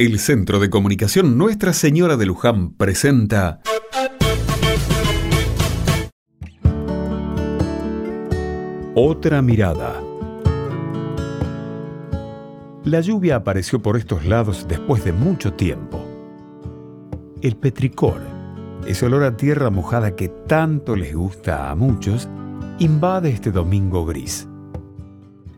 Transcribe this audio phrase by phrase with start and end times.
[0.00, 3.60] El Centro de Comunicación Nuestra Señora de Luján presenta
[8.94, 10.00] Otra mirada.
[12.84, 16.06] La lluvia apareció por estos lados después de mucho tiempo.
[17.42, 18.20] El petricor,
[18.86, 22.28] ese olor a tierra mojada que tanto les gusta a muchos,
[22.78, 24.46] invade este domingo gris.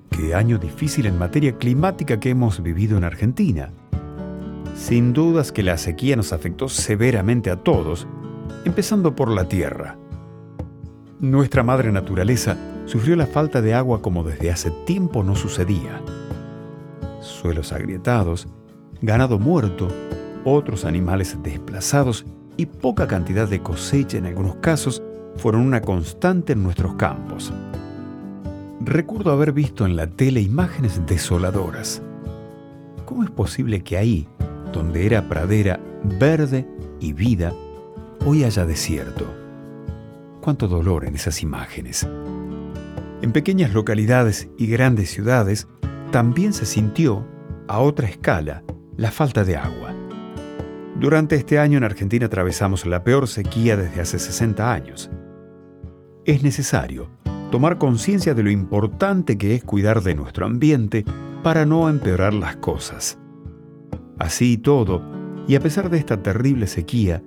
[0.09, 3.71] Qué año difícil en materia climática que hemos vivido en Argentina
[4.75, 8.07] sin dudas que la sequía nos afectó severamente a todos,
[8.65, 9.97] empezando por la tierra.
[11.21, 16.01] Nuestra madre naturaleza sufrió la falta de agua como desde hace tiempo no sucedía.
[17.21, 18.49] Suelos agrietados,
[19.03, 19.89] ganado muerto,
[20.45, 22.25] otros animales desplazados
[22.57, 25.03] y poca cantidad de cosecha en algunos casos
[25.37, 27.53] fueron una constante en nuestros campos.
[28.81, 32.03] Recuerdo haber visto en la tele imágenes desoladoras.
[33.05, 34.27] ¿Cómo es posible que ahí,
[34.73, 35.81] donde era pradera
[36.19, 36.67] verde
[37.01, 37.53] y vida,
[38.25, 39.27] hoy haya desierto.
[40.41, 42.07] Cuánto dolor en esas imágenes.
[43.23, 45.69] En pequeñas localidades y grandes ciudades
[46.11, 47.27] también se sintió,
[47.69, 48.65] a otra escala,
[48.97, 49.95] la falta de agua.
[50.99, 55.11] Durante este año en Argentina atravesamos la peor sequía desde hace 60 años.
[56.25, 57.09] Es necesario
[57.51, 61.05] tomar conciencia de lo importante que es cuidar de nuestro ambiente
[61.43, 63.20] para no empeorar las cosas.
[64.21, 65.03] Así y todo,
[65.49, 67.23] y a pesar de esta terrible sequía,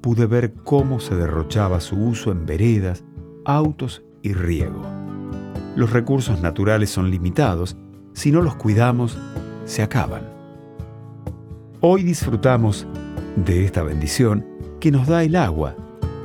[0.00, 3.04] pude ver cómo se derrochaba su uso en veredas,
[3.44, 4.80] autos y riego.
[5.74, 7.76] Los recursos naturales son limitados,
[8.12, 9.18] si no los cuidamos,
[9.64, 10.22] se acaban.
[11.80, 12.86] Hoy disfrutamos
[13.34, 14.46] de esta bendición
[14.78, 15.74] que nos da el agua,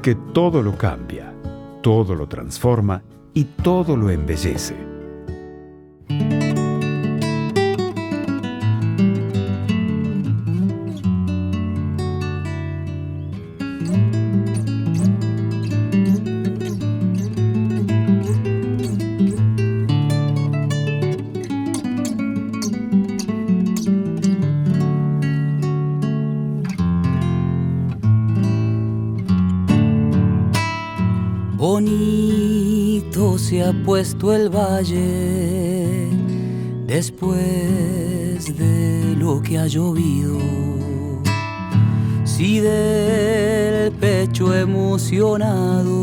[0.03, 1.33] que todo lo cambia,
[1.81, 3.01] todo lo transforma
[3.33, 4.94] y todo lo embellece.
[31.75, 36.07] Bonito se ha puesto el valle
[36.87, 40.37] después de lo que ha llovido.
[42.23, 45.95] Si del pecho emocionado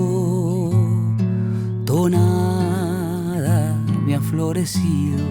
[1.87, 5.25] tonada me ha florecido.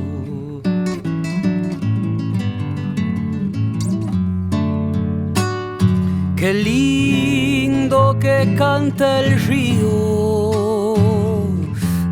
[6.36, 10.21] Qué lindo que canta el río,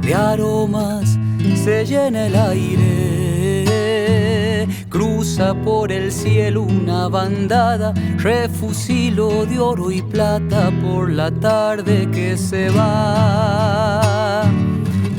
[0.09, 1.19] de aromas
[1.63, 3.67] se llena el aire,
[4.89, 12.35] cruza por el cielo una bandada, refusilo de oro y plata por la tarde que
[12.37, 14.41] se va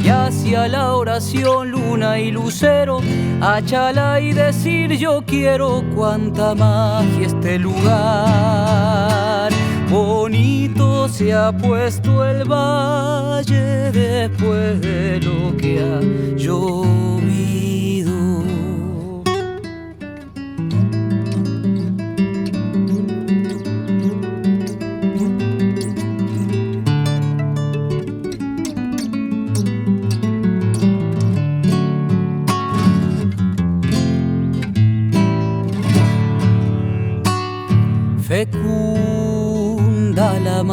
[0.08, 3.00] hacia la oración luna y lucero,
[3.40, 9.29] achala y decir yo quiero cuanta magia este lugar.
[9.90, 16.00] Bonito se ha puesto el valle después de lo que ha
[16.36, 17.29] llovido.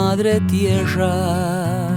[0.10, 1.90] Madre tierra,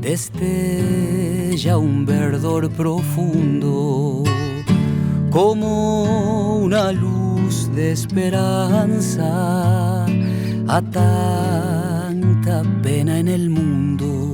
[0.00, 4.24] destella un verdor profundo,
[5.30, 14.30] como una luz de esperanza a tanta pena en el mundo.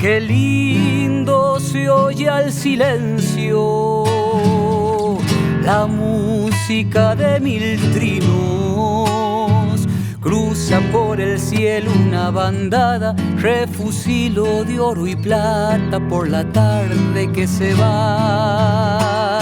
[0.00, 4.04] Qué lindo se oye al silencio
[5.62, 9.86] la música de mil trinos.
[10.20, 17.46] Cruza por el cielo una bandada, refusilo de oro y plata por la tarde que
[17.46, 19.38] se va.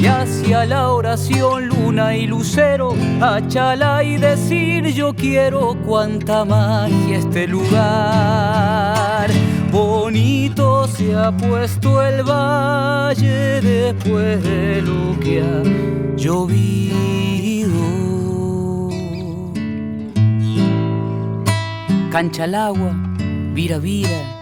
[0.00, 7.46] Y hacia la oración, luna y lucero, achala y decir yo quiero cuanta magia este
[7.46, 9.30] lugar
[9.70, 15.62] bonito se ha puesto el valle después de lo que ha
[16.16, 16.88] llovido.
[22.10, 22.92] Cancha al agua,
[23.54, 24.40] vira, vira,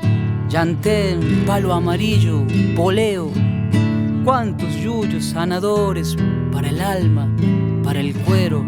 [0.48, 2.42] llantén, palo amarillo,
[2.74, 3.30] poleo.
[4.24, 6.16] Cuántos yuyos sanadores
[6.52, 7.28] para el alma,
[7.84, 8.64] para el cuero,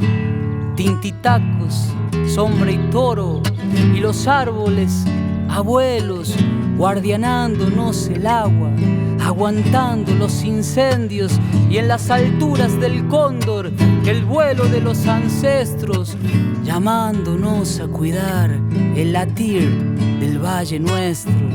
[0.76, 1.92] tintitacos,
[2.26, 3.40] sombra y toro,
[3.94, 5.04] y los árboles,
[5.48, 6.34] abuelos,
[6.76, 8.70] guardianándonos el agua,
[9.20, 11.38] aguantando los incendios
[11.70, 13.72] y en las alturas del cóndor,
[14.06, 16.16] el vuelo de los ancestros,
[16.64, 18.50] llamándonos a cuidar
[18.96, 19.68] el latir
[20.20, 21.48] del valle nuestro.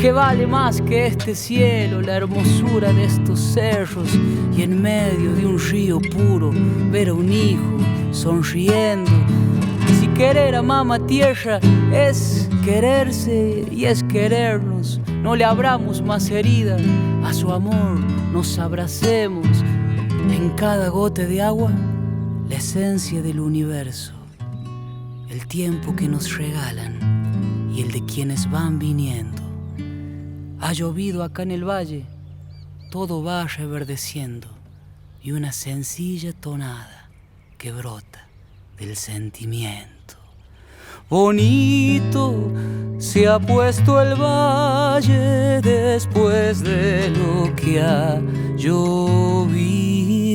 [0.00, 4.08] Que vale más que este cielo, la hermosura de estos cerros
[4.56, 6.50] y en medio de un río puro
[6.90, 7.78] ver a un hijo
[8.10, 9.10] sonriendo.
[9.98, 11.60] Si querer a mamá tierra
[11.92, 16.76] es quererse y es querernos, no le abramos más herida
[17.22, 18.00] a su amor,
[18.32, 19.46] nos abracemos
[20.32, 21.70] en cada gote de agua,
[22.48, 24.14] la esencia del universo,
[25.28, 29.42] el tiempo que nos regalan y el de quienes van viniendo.
[30.58, 32.04] Ha llovido acá en el valle,
[32.90, 34.48] todo va reverdeciendo
[35.22, 37.10] y una sencilla tonada
[37.58, 38.26] que brota
[38.76, 39.95] del sentimiento.
[41.08, 42.52] Bonito
[42.98, 48.20] se ha puesto el valle después de lo que ha
[48.56, 50.25] llovido.